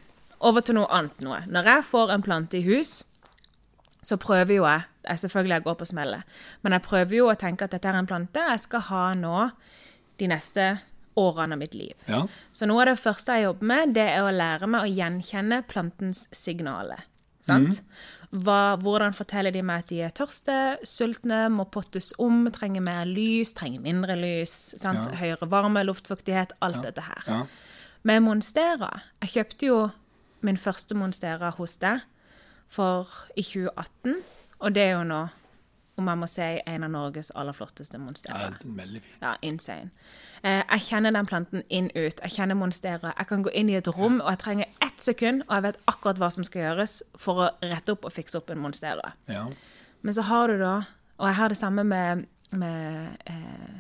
[0.43, 1.43] over til noe annet noe.
[1.53, 3.03] Når jeg får en plante i hus,
[4.03, 7.35] så prøver jo jeg jeg Selvfølgelig jeg går på smellet, men jeg prøver jo å
[7.35, 9.49] tenke at dette er en plante jeg skal ha nå
[10.21, 10.67] de neste
[11.19, 11.93] årene av mitt liv.
[12.07, 12.21] Ja.
[12.55, 15.59] Så noe av det første jeg jobber med, det er å lære meg å gjenkjenne
[15.69, 17.03] plantens signaler.
[17.43, 17.83] Sant?
[18.33, 20.55] Hva, hvordan forteller de meg at de er tørste,
[20.89, 25.11] sultne, må pottes om, trenger mer lys, trenger mindre lys, sant?
[25.13, 25.19] Ja.
[25.21, 27.27] høyere varme, luftfuktighet, alt dette her.
[27.29, 27.43] Ja.
[28.09, 28.89] Med Monstera
[29.21, 29.77] Jeg kjøpte jo
[30.43, 32.01] min første Monstera hos deg
[32.73, 34.17] for i 2018,
[34.65, 35.21] og det er jo nå,
[36.01, 38.65] om jeg må si, en av Norges aller flotteste er fint.
[39.21, 39.91] Ja, insane.
[40.43, 42.19] Eh, jeg kjenner den planten inn ut.
[42.25, 43.13] Jeg kjenner monsteret.
[43.13, 45.81] Jeg kan gå inn i et rom, og jeg trenger ett sekund, og jeg vet
[45.93, 49.13] akkurat hva som skal gjøres for å rette opp og fikse opp en Monstera.
[49.31, 49.47] Ja.
[50.03, 50.75] Men så har du da,
[51.21, 53.77] og jeg har det samme med, med eh,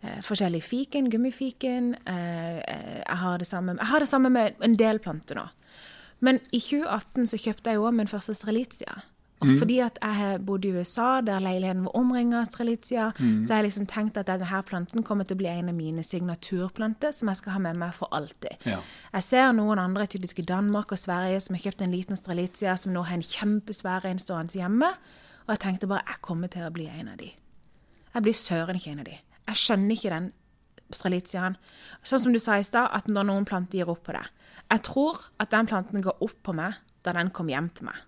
[0.00, 1.94] eh, forskjellig fiken, gummifiken.
[2.06, 5.48] Eh, eh, jeg, har det samme, jeg har det samme med en del planter nå.
[6.20, 9.02] Men i 2018 så kjøpte jeg jo min første strelitzia.
[9.40, 13.54] Og fordi at jeg har bodd i USA, der leiligheten var omringa av strelitzia, så
[13.54, 17.14] har jeg liksom tenkt at denne planten kommer til å bli en av mine signaturplanter
[17.16, 18.60] som jeg skal ha med meg for alltid.
[18.68, 18.82] Ja.
[19.14, 22.76] Jeg ser noen andre, typisk i Danmark og Sverige, som har kjøpt en liten strelitzia,
[22.76, 24.92] som nå har en kjempesvær en stående hjemme.
[25.46, 27.32] Og jeg tenkte bare jeg kommer til å bli en av de.
[28.14, 29.16] Jeg blir søren ikke en av de.
[29.48, 30.28] Jeg skjønner ikke den
[30.94, 31.56] strelitiaen.
[32.04, 34.28] Sånn som du sa i stad, at når noen planter gir opp på deg.
[34.70, 37.98] Jeg tror at den planten ga opp på meg da den kom hjem til meg.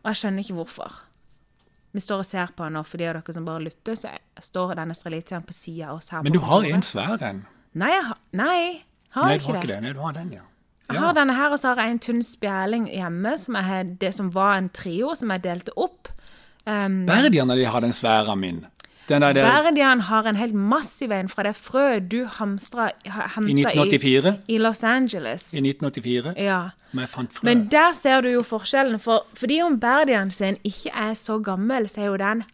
[0.00, 0.98] Og jeg skjønner ikke hvorfor.
[1.92, 4.12] Vi står og ser på den nå, for de av dere som bare lytter, så
[4.40, 6.22] står denne strelitiaen på sida av oss her.
[6.22, 7.42] Men du har en svær en.
[7.80, 8.60] Nei, jeg har, nei,
[9.16, 9.66] har Nei, ikke det.
[9.72, 9.80] det.
[9.84, 10.46] Nei, du har den, ja.
[10.90, 14.10] Jeg har denne her, og så har jeg en tynn spjæling hjemme, som, jeg, det
[14.16, 16.10] som var en trio, som jeg delte opp.
[16.66, 18.64] Um, Berdierne de har den svære min.
[19.10, 23.50] Den der, Verdian har en helt massiv en fra det frø du hamstra, i henta
[23.50, 24.34] i, 1984.
[24.48, 25.52] i Los Angeles.
[25.54, 26.34] I 1984.
[26.38, 26.60] Ja.
[27.42, 29.00] Men der ser du jo forskjellen.
[29.02, 32.44] For fordi om Berdian sin ikke er så gammel, så er jo den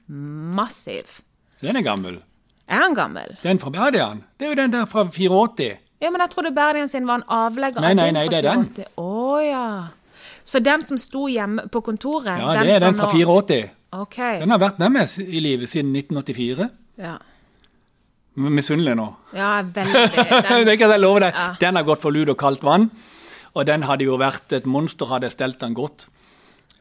[0.57, 1.21] massiv.
[1.61, 2.23] Den er gammel.
[2.69, 3.37] Er han gammel?
[3.43, 4.25] Den fra Berdian.
[4.41, 5.77] Det er jo den der fra 84.
[6.03, 8.67] Ja, men jeg trodde Berdian sin var en avlegger Nei, nei, nei, det er den.
[8.67, 8.91] 84.
[8.97, 9.69] Å ja.
[10.45, 13.69] Så den som sto hjemme på kontoret, Ja, det er den fra nå 84.
[14.03, 14.19] OK.
[14.43, 16.69] Den har vært med meg i livet siden 1984.
[17.01, 17.17] Ja.
[18.37, 19.07] Misunnelig nå.
[19.33, 20.03] ja, veldig.
[20.15, 21.33] det Den, kan jeg love deg.
[21.33, 21.49] Ja.
[21.61, 22.91] Den har gått for lut og kaldt vann.
[23.57, 26.09] Og den hadde jo vært et monster, hadde jeg stelt den godt.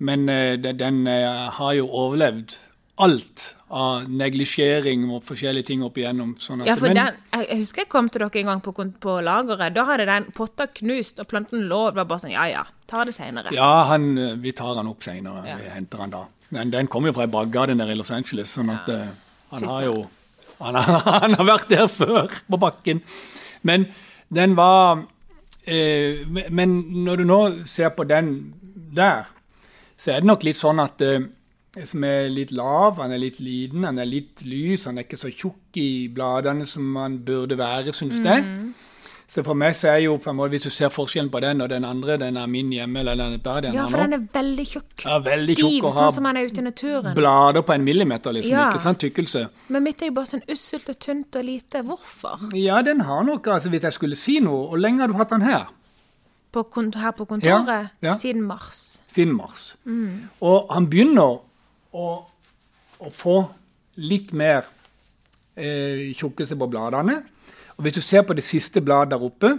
[0.04, 2.58] Men uh, den, den eh, har jo overlevd
[3.00, 6.36] alt av neglisjering og forskjellige ting opp igjennom.
[6.40, 9.76] Sånn ja, for den, jeg husker jeg kom til dere en gang på, på lageret.
[9.76, 11.82] Da hadde den potta knust, og planten lå.
[11.92, 13.52] Det var bare sånn Ja ja, ta det seinere.
[13.56, 15.44] Ja, han, eh, vi tar han opp seinere.
[15.50, 15.58] Ja.
[15.60, 16.24] Vi henter han da.
[16.54, 19.08] Men den kommer jo fra ei bakgate nede i Los Angeles, sånn at eh,
[19.52, 19.96] han har jo
[20.60, 23.02] han har, han har vært der før, på bakken.
[23.66, 23.88] Men
[24.34, 25.02] den var
[25.68, 28.54] eh, men- når du nå ser på den
[28.96, 29.26] der,
[29.98, 31.26] så er det nok litt sånn at eh,
[31.84, 35.20] som er litt lav, han er litt liten, han er litt lys, han er ikke
[35.20, 38.46] så tjukk i bladene som han burde være, syns jeg.
[39.28, 41.62] Så for meg så er jo på en måte, hvis du ser forskjellen på den
[41.66, 44.14] og den andre, den er min hjemme, eller den er der den Ja, for den
[44.14, 45.02] er veldig tjukk.
[45.02, 47.16] Ja, veldig Stiv, tjukk, sånn som den er ute i naturen.
[47.18, 48.68] blader på en millimeter, liksom, Ja.
[48.72, 49.50] ikke sant, tykkelse.
[49.70, 51.82] Men mitt er jo bare sånn usselt og tynt og lite.
[51.84, 52.54] Hvorfor?
[52.54, 55.30] Ja, den har nok, altså hvis jeg skulle si noe, hvor lenge har du hatt
[55.30, 55.66] den her?
[56.54, 56.64] På
[56.96, 58.16] her på kontoret Ja, ja.
[58.16, 59.00] siden mars.
[59.08, 59.76] Siden mars.
[59.86, 60.30] Mm.
[60.42, 61.40] Og han begynner
[61.94, 62.26] å,
[63.02, 63.50] å få
[63.98, 64.64] litt mer
[65.58, 67.24] eh, tjukkelse på bladene.
[67.78, 69.54] Og hvis du ser på det siste bladet der oppe,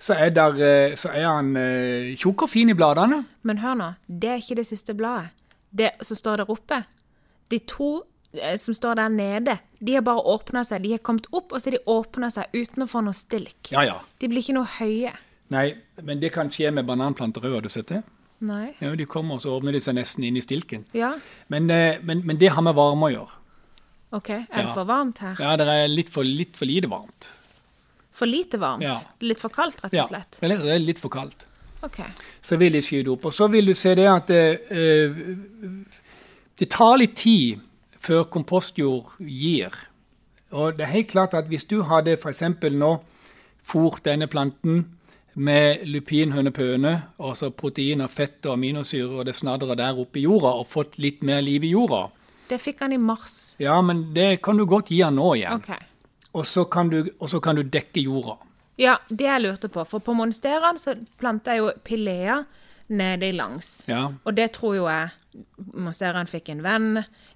[0.00, 3.24] så er, der, eh, så er han eh, tjukk og fin i bladene.
[3.42, 5.32] Men hør nå, det er ikke det siste bladet.
[5.70, 6.78] Det som står der oppe.
[7.50, 7.88] De to
[8.32, 10.84] eh, som står der nede, de har bare åpna seg.
[10.86, 13.72] De har kommet opp, og så har de åpna seg uten å få noe stilk.
[13.74, 13.98] Ja, ja.
[14.22, 15.12] De blir ikke noe høye.
[15.52, 15.66] Nei,
[16.04, 18.02] men det kan skje med bananplanter òg, har du sett det?
[18.44, 18.68] Nei.
[18.78, 20.84] Ja, De kommer, og så åpner de seg nesten inn i stilken.
[20.94, 21.16] Ja,
[21.50, 23.34] Men, men, men det har med varme å gjøre.
[24.14, 24.28] OK.
[24.30, 24.74] Er det Ja.
[24.76, 25.34] for varmt her?
[25.42, 27.32] Ja, det er litt for, litt for lite varmt.
[28.18, 28.82] For lite varmt?
[28.82, 28.96] Ja.
[29.22, 30.40] Litt for kaldt, rett og slett?
[30.42, 31.46] eller det er litt for kaldt.
[31.86, 32.00] OK.
[32.42, 33.28] Så vil de skyte opp.
[33.30, 34.42] Og så vil du se det at det,
[34.74, 35.20] eh,
[36.58, 37.60] det tar litt tid
[38.02, 39.70] før kompostjord gir.
[40.50, 42.42] Og det er helt klart at hvis du hadde f.eks.
[42.74, 42.92] nå
[43.68, 44.86] fôrt denne planten
[45.38, 50.24] med lupin, høne, pøne, altså proteiner, fett og aminosyre og det snadderet der oppe i
[50.24, 52.08] jorda, og fått litt mer liv i jorda,
[52.48, 53.54] Det fikk han i mars.
[53.60, 55.60] ja, men det kan du godt gi han nå igjen.
[55.60, 55.68] OK.
[56.38, 57.00] Og så kan du,
[57.42, 58.36] kan du dekke jorda.
[58.78, 59.82] Ja, det jeg lurte på.
[59.90, 62.36] For på monsteraen så planta jeg jo pilea
[62.94, 63.72] nede langs.
[63.90, 64.04] Ja.
[64.24, 65.10] Og det tror jo jeg
[65.76, 66.86] Monsteraen fikk en venn.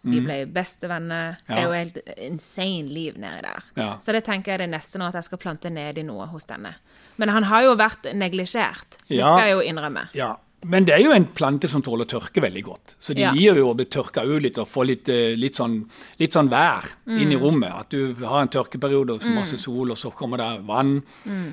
[0.03, 1.37] De ble bestevenner.
[1.47, 1.69] Det er Mm.
[1.69, 3.61] Jo helt insane liv nedi der.
[3.77, 3.91] Ja.
[4.03, 6.73] Så det tenker jeg det neste nå, at jeg skal plante nedi noe hos denne.
[7.21, 8.97] Men han har jo vært neglisjert.
[9.09, 9.29] Det Ja.
[9.29, 10.09] skal jeg jo innrømme.
[10.15, 12.95] Ja, men det er jo en plante som tåler tørke veldig godt.
[12.99, 13.33] Så de Ja.
[13.33, 15.85] liker jo å bli tørka ut litt og få litt, eh, litt, sånn,
[16.19, 17.33] litt sånn vær inn Mm.
[17.33, 17.73] i rommet.
[17.81, 21.03] At du har en tørkeperiode og masse sol, og så kommer det vann.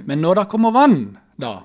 [0.06, 1.62] Men når det kommer vann, da,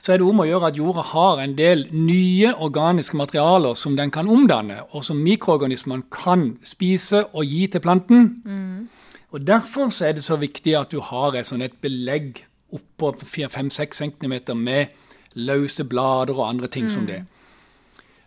[0.00, 3.96] så er det om å gjøre at jorda har en del nye organiske materialer som
[3.96, 8.88] den kan omdanne, og som mikroorganismene kan spise og gi til planten.
[9.32, 13.14] Og Derfor så er det så viktig at du har et, sånn et belegg oppå
[13.16, 14.88] 4-5-6 cm med
[15.34, 17.24] løse blader og andre ting som det.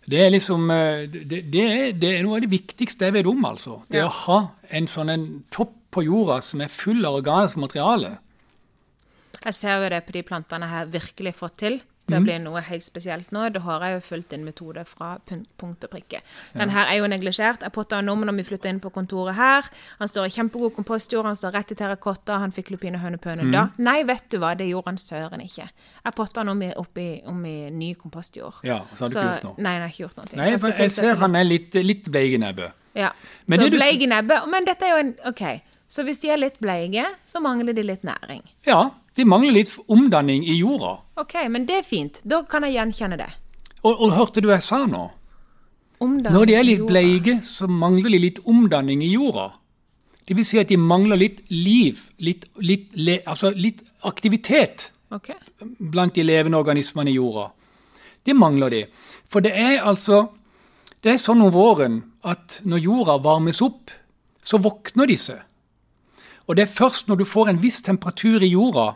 [0.08, 3.26] Det er liksom eh, det, det, er, det er noe av det viktigste jeg vet
[3.28, 3.82] om, altså.
[3.90, 4.06] Det Ja.
[4.08, 4.38] å ha
[4.70, 8.18] en sånn en topp på jorda som er full av organisk materiale.
[9.44, 11.80] Jeg ser jo det på de plantene jeg har virkelig fått til.
[12.08, 13.44] Til å bli noe helt spesielt nå.
[13.54, 16.22] Da har jeg jo fulgt en metode fra punkt og prikke.
[16.56, 17.64] Den her er jo neglisjert.
[17.66, 19.68] Jeg potta han om når vi flytta inn på kontoret her.
[20.00, 23.68] Han står i kjempegod kompostjord, han står rett i terrakotta, han fikk lupine hønepøne da.
[23.78, 25.68] Nei, vet du hva, det gjorde han søren ikke.
[26.04, 28.62] Jeg potta han om i, opp i, om i ny kompostjord.
[28.66, 29.64] Ja, så har du ikke gjort noe?
[29.64, 30.28] Nei, jeg har ikke gjort noe.
[30.34, 32.84] Nei, jeg, jeg ser han er litt, litt bleik i nebbet.
[32.98, 33.12] Ja.
[33.46, 34.46] Men så bleik i nebbet.
[34.50, 35.42] Men dette er jo en OK.
[35.88, 38.42] Så hvis de er litt bleike, så mangler de litt næring.
[38.68, 40.98] Ja, de mangler litt omdanning i jorda.
[41.16, 42.20] OK, men det er fint.
[42.28, 43.30] Da kan jeg gjenkjenne det.
[43.80, 45.06] Og, og hørte du jeg sa nå?
[45.98, 49.48] Omdanning Når de er litt bleige, bleike, så mangler de litt omdanning i jorda.
[50.28, 55.38] Det vil si at de mangler litt liv, litt, litt, le, altså litt aktivitet okay.
[55.80, 57.48] blant de levende organismene i jorda.
[58.28, 58.82] Det mangler de.
[59.26, 60.26] For det er altså
[60.98, 63.92] Det er sånn om våren at når jorda varmes opp,
[64.42, 65.36] så våkner disse.
[66.48, 68.94] Og det er først når du får en viss temperatur i jorda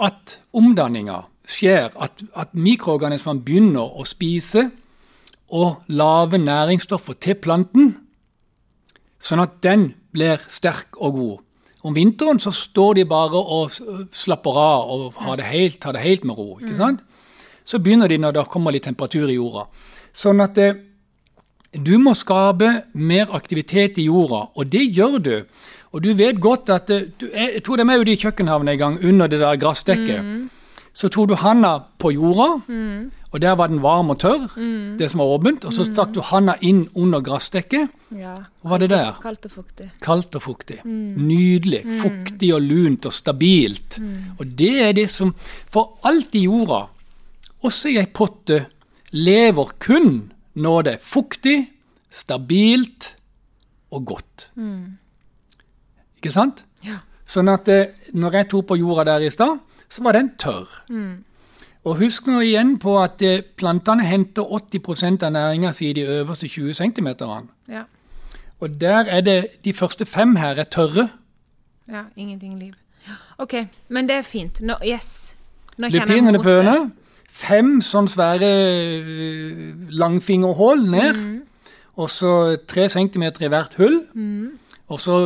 [0.00, 4.68] at omdanninga skjer, at, at mikroorganismene begynner å spise
[5.50, 7.94] og lage næringsstoffer til planten,
[9.20, 11.38] sånn at den blir sterk og god.
[11.80, 13.72] Om vinteren så står de bare og
[14.12, 16.58] slapper av og har det helt, tar det helt med ro.
[16.60, 17.00] ikke sant?
[17.64, 19.66] Så begynner de når det kommer litt temperatur i jorda.
[20.12, 20.76] Sånn at eh,
[21.72, 25.34] du må skape mer aktivitet i jorda, og det gjør du.
[25.90, 28.78] Og du vet godt at eh, du, jeg, tror de er ute i kjøkkenhavna en
[28.78, 30.50] gang, under det der gressdekket.
[30.92, 32.48] Så tok du handa på jorda,
[33.30, 34.48] og der var den varm og tørr,
[34.98, 35.64] det som var åpent.
[35.64, 37.92] Og så stakk du handa inn under gressdekket.
[38.18, 38.34] Ja.
[38.62, 39.12] Hva var det der?
[39.22, 39.86] Kaldt og fuktig.
[40.02, 40.80] Kaldt og fuktig.
[40.84, 41.84] Nydelig.
[42.02, 44.00] Fuktig og lunt og stabilt.
[44.38, 45.34] Og det er det som
[45.70, 46.88] For alt i jorda,
[47.62, 48.64] også i ei potte,
[49.14, 51.58] lever kun når det er fuktig,
[52.10, 53.14] stabilt
[53.94, 54.50] og godt.
[56.20, 56.64] Ikke sant?
[56.84, 56.98] Ja.
[57.30, 60.68] Sånn at eh, når jeg tok på jorda der i stad, så var den tørr.
[61.88, 66.04] Og husk nå igjen på at eh, plantene henter 80% av næringa si i de
[66.20, 67.08] øverste 20 cm.
[67.72, 67.86] Ja.
[68.60, 71.08] Og der er det De første fem her er tørre.
[71.88, 72.02] ja.
[72.16, 72.74] Ingenting liv.
[73.38, 73.54] OK,
[73.88, 74.60] men det er fint.
[74.60, 75.34] Nå, yes.
[75.78, 76.90] Nå kjenner jeg bønner.
[77.32, 78.50] Fem sånn svære
[79.00, 81.22] øh, langfingerhull ned.
[81.96, 84.02] Og så tre centimeter i hvert hull.
[84.90, 85.16] Og så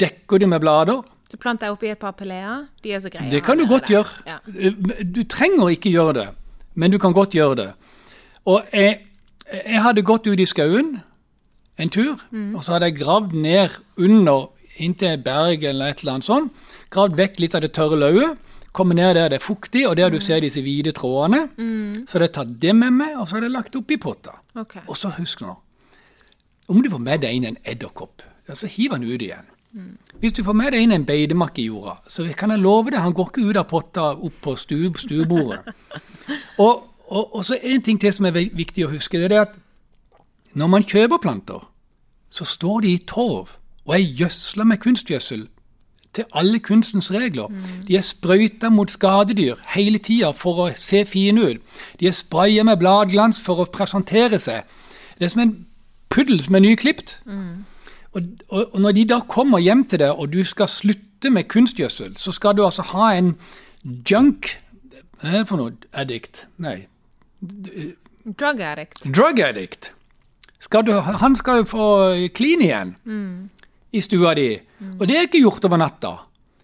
[0.00, 1.02] dekker de med blader.
[1.30, 2.64] Så planter jeg oppi et par peleer.
[2.82, 3.30] De er så greie.
[3.30, 4.00] Det kan du godt nede.
[4.00, 4.08] gjøre.
[4.26, 4.38] Ja.
[4.56, 6.28] Eh, Du trenger ikke gjøre det,
[6.74, 7.68] men du kan godt gjøre det.
[8.46, 9.00] Og jeg,
[9.52, 11.00] jeg hadde gått ut i skauen
[11.78, 12.16] en tur,
[12.54, 14.48] og så hadde jeg gravd ned under
[14.80, 16.52] inntil et berg eller et eller annet sånt.
[16.90, 18.38] Gravd vekk litt av det tørre lauvet.
[18.72, 21.48] Kommet ned der det er fuktig, og der du ser disse hvite trådene.
[22.06, 24.36] Så hadde jeg tatt det med meg, og så hadde jeg lagt oppi potta.
[24.56, 24.82] Okay.
[24.88, 25.56] Og så husk nå,
[26.68, 28.22] om du får med deg inn en edderkopp,
[28.58, 29.48] så hiver han ut igjen.
[30.18, 33.00] Hvis du får med deg inn en beidemakk i jorda, så kan jeg love deg,
[33.00, 35.60] han går ikke ut av potta opp på stu, stuebordet.
[36.64, 39.54] og, og, og så en ting til som er viktig å huske, det er at
[40.58, 41.62] når man kjøper planter,
[42.30, 45.46] så står de i torv og er gjødsla med kunstgjødsel
[46.14, 47.46] til alle kunstens regler.
[47.86, 51.60] De er sprøyta mot skadedyr hele tida for å se fine ut.
[52.00, 54.66] De er spraya med bladglans for å presentere seg.
[55.18, 55.54] Det er som en
[56.10, 57.20] puddel som er nyklipt.
[58.12, 61.46] Og, og, og når de da kommer hjem til deg, og du skal slutte med
[61.52, 63.34] kunstgjødsel, så skal du altså ha en
[64.10, 64.56] junk
[65.20, 65.74] Hva er det for noe?
[65.92, 66.46] Addict?
[66.64, 66.86] Nei.
[68.40, 69.04] Drug addict.
[69.16, 69.92] Drug addict.
[70.60, 71.84] Skal du, han skal få
[72.36, 72.94] clean igjen
[73.92, 74.54] i stua di.
[74.98, 76.12] Og det er ikke gjort over natta.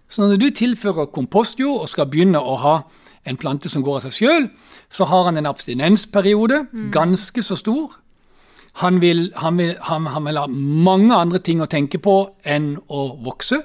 [0.09, 2.75] Så når du tilfører kompostjord og skal begynne å ha
[3.27, 4.49] en plante som går av seg sjøl,
[4.93, 7.97] så har han en abstinensperiode, ganske så stor.
[8.83, 12.75] Han vil, han, vil, han, han vil ha mange andre ting å tenke på enn
[12.93, 13.63] å vokse.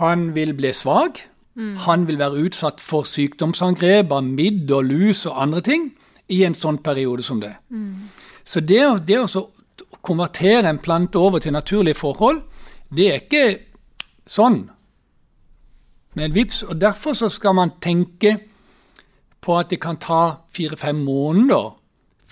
[0.00, 1.20] Han vil bli svak.
[1.86, 5.84] Han vil være utsatt for sykdomsangrep av midd og lus og andre ting
[6.34, 7.52] i en sånn periode som det.
[8.44, 9.44] Så det, det å
[10.02, 12.42] konvertere en plante over til naturlige forhold,
[12.90, 13.44] det er ikke
[14.26, 14.64] sånn
[16.14, 16.64] med en vips.
[16.66, 18.34] Og derfor så skal man tenke
[19.40, 21.70] på at det kan ta fire-fem måneder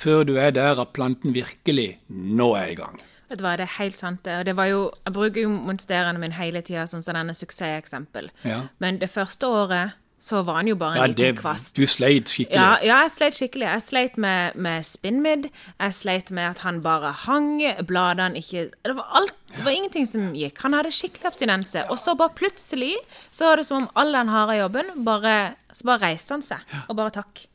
[0.02, 3.00] før du er der at planten virkelig nå er i gang.
[3.30, 4.34] Vet du hva, det er helt sant det.
[4.42, 8.28] Og det var jo, jeg bruker jo monsterene mine hele tida som sånn suksesseksempel.
[8.44, 8.64] Ja.
[8.82, 11.72] Men det første året så var han jo bare en Ja, liten det, kvast.
[11.74, 12.54] du sleit skikkelig.
[12.54, 13.66] Ja, ja, jeg sleit skikkelig.
[13.72, 15.48] Jeg sleit med, med spinnmidd.
[15.80, 17.56] Jeg sleit med at han bare hang.
[17.88, 19.34] Bladene ikke Det var alt.
[19.56, 20.60] Det var ingenting som gikk.
[20.62, 21.82] Han hadde skikkelig abstinense.
[21.90, 22.92] Og så bare plutselig
[23.34, 25.34] så var det som om all den harde jobben, bare,
[25.74, 26.62] så bare reiste han seg.
[26.86, 27.46] Og bare takk.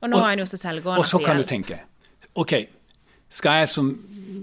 [0.00, 0.98] Og nå Og- er han jo så selvgående.
[0.98, 1.80] Og så kan du tenke
[2.34, 2.54] OK,
[3.30, 3.90] skal jeg som,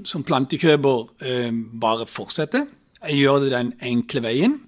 [0.08, 2.66] som plantekjøper eh, bare fortsette?
[3.02, 4.60] Jeg gjør det den enkle veien.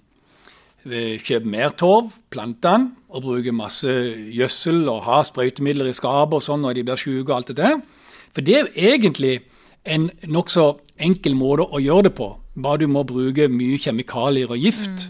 [0.84, 3.88] Kjøp mer torv, plant den, og bruke masse
[4.36, 7.60] gjødsel og ha sprøytemidler i skapet og sånn når de blir syke og alt det
[7.62, 7.78] der.
[8.36, 9.34] For det er jo egentlig
[9.88, 10.68] en nokså
[11.08, 12.28] enkel måte å gjøre det på.
[12.60, 15.08] Bare du må bruke mye kjemikalier og gift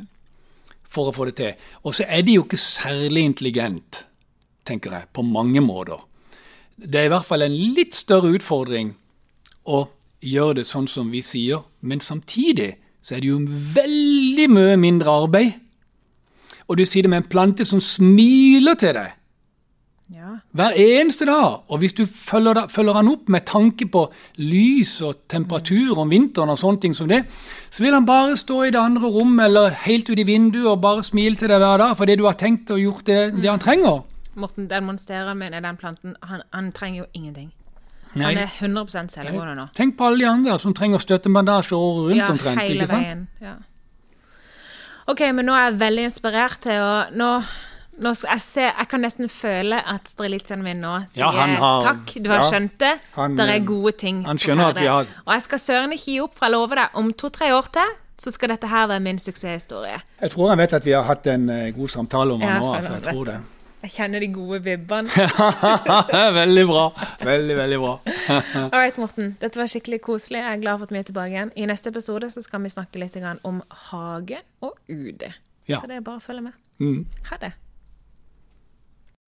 [0.86, 1.53] for å få det til.
[1.82, 4.03] Og så er de jo ikke særlig intelligent,
[4.68, 6.03] tenker jeg, på mange måter.
[6.78, 8.93] Det er i hvert fall en litt større utfordring
[9.69, 9.86] å
[10.24, 13.41] gjøre det sånn som vi sier, men samtidig så er det jo
[13.76, 15.51] veldig mye mindre arbeid.
[16.67, 19.11] Og du sier det med en plante som smiler til deg
[20.13, 20.38] Ja.
[20.55, 21.63] hver eneste dag.
[21.67, 24.05] Og hvis du følger, følger han opp med tanke på
[24.38, 27.26] lys og temperatur om vinteren og sånne ting som det,
[27.69, 30.82] så vil han bare stå i det andre rommet eller helt ut i vinduet og
[30.82, 33.59] bare smile til deg hver dag fordi du har tenkt og gjort det, det han
[33.59, 34.03] trenger.
[34.36, 36.15] Morten demonstrerer med den planten.
[36.23, 37.51] Han, han trenger jo ingenting.
[38.15, 38.36] Nei.
[38.36, 38.47] Han er
[38.86, 39.67] 100% selvgående nå.
[39.73, 42.61] Tenk på alle de andre som trenger støttebandasje året rundt Ja, omtrent.
[42.61, 43.27] hele veien.
[43.41, 43.55] Ja.
[45.07, 47.29] OK, men nå er jeg veldig inspirert til å nå,
[48.05, 52.13] nå jeg, se, jeg kan nesten føle at strelitzaen min nå sier Ja, har- takk,
[52.23, 52.93] du har ja, skjønt det.
[53.17, 54.23] han, det er eh, gode ting.
[54.25, 56.75] han skjønner at vi har- Og jeg skal søren ikke gi opp, for jeg lover
[56.75, 57.91] deg, om to-tre år til
[58.23, 59.97] så skal dette her være min suksesshistorie.
[60.21, 62.73] Jeg tror han vet at vi har hatt en eh, god samtale om han nå.
[62.75, 63.39] altså, jeg tror det.
[63.84, 65.11] Jeg kjenner de gode vibbene.
[66.39, 66.84] veldig bra.
[67.19, 67.93] Veldig, veldig bra.
[68.61, 69.34] All right, Morten.
[69.41, 70.39] Dette var skikkelig koselig.
[70.39, 71.51] Jeg er glad for at vi er tilbake igjen.
[71.59, 73.59] I neste episode så skal vi snakke litt om
[73.89, 75.27] hage og UD.
[75.67, 75.81] Ja.
[75.81, 76.55] Så det er bare å følge med.
[76.79, 77.03] Mm.
[77.29, 77.51] Ha det.